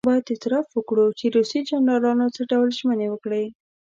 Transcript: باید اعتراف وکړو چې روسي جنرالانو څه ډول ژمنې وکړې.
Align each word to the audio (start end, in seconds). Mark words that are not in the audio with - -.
باید 0.09 0.31
اعتراف 0.31 0.67
وکړو 0.73 1.05
چې 1.19 1.25
روسي 1.37 1.59
جنرالانو 1.69 2.27
څه 2.35 2.41
ډول 2.51 2.69
ژمنې 2.79 3.07
وکړې. 3.09 3.45